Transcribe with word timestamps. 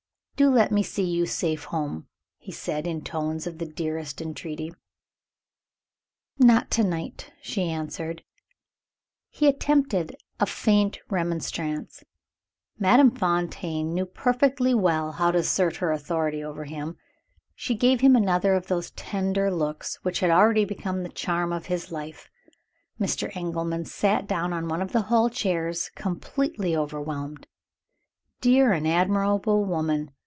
"Do 0.37 0.49
let 0.49 0.71
me 0.71 0.81
see 0.81 1.03
you 1.03 1.27
safe 1.27 1.65
home!" 1.65 2.07
he 2.39 2.51
said, 2.51 2.87
in 2.87 3.03
tones 3.03 3.45
of 3.45 3.59
the 3.59 3.65
tenderest 3.67 4.19
entreaty. 4.23 4.73
"Not 6.39 6.71
to 6.71 6.83
night," 6.83 7.31
she 7.43 7.69
answered. 7.69 8.23
He 9.29 9.47
attempted 9.47 10.15
a 10.39 10.47
faint 10.47 10.97
remonstrance. 11.11 12.03
Madame 12.79 13.11
Fontaine 13.11 13.93
knew 13.93 14.07
perfectly 14.07 14.73
well 14.73 15.11
how 15.11 15.29
to 15.29 15.37
assert 15.37 15.75
her 15.75 15.91
authority 15.91 16.43
over 16.43 16.63
him 16.63 16.97
she 17.53 17.75
gave 17.75 18.01
him 18.01 18.15
another 18.15 18.55
of 18.55 18.65
those 18.65 18.89
tender 18.89 19.51
looks 19.51 19.97
which 19.97 20.21
had 20.21 20.31
already 20.31 20.65
become 20.65 21.03
the 21.03 21.09
charm 21.09 21.53
of 21.53 21.67
his 21.67 21.91
life. 21.91 22.31
Mr. 22.99 23.29
Engelman 23.35 23.85
sat 23.85 24.25
down 24.25 24.53
on 24.53 24.67
one 24.67 24.81
of 24.81 24.91
the 24.91 25.03
hall 25.03 25.29
chairs 25.29 25.89
completely 25.93 26.75
overwhelmed. 26.75 27.45
"Dear 28.41 28.71
and 28.71 28.87
admirable 28.87 29.65
woman!" 29.65 30.09